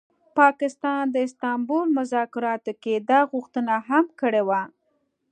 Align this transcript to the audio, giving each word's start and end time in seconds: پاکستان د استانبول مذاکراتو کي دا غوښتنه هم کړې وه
پاکستان 0.39 1.03
د 1.11 1.15
استانبول 1.27 1.87
مذاکراتو 1.99 2.71
کي 2.83 2.93
دا 3.09 3.19
غوښتنه 3.31 3.75
هم 3.89 4.05
کړې 4.19 4.41
وه 4.47 4.61